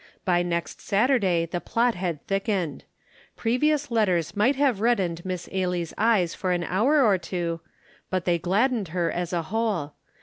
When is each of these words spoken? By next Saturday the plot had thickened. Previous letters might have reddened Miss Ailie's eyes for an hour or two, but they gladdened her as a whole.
By 0.25 0.41
next 0.41 0.81
Saturday 0.81 1.45
the 1.45 1.61
plot 1.61 1.93
had 1.93 2.25
thickened. 2.25 2.85
Previous 3.35 3.91
letters 3.91 4.35
might 4.35 4.55
have 4.55 4.81
reddened 4.81 5.23
Miss 5.23 5.47
Ailie's 5.51 5.93
eyes 5.95 6.33
for 6.33 6.51
an 6.53 6.63
hour 6.63 7.03
or 7.03 7.19
two, 7.19 7.59
but 8.09 8.25
they 8.25 8.39
gladdened 8.39 8.87
her 8.97 9.11
as 9.11 9.31
a 9.31 9.43
whole. 9.43 9.93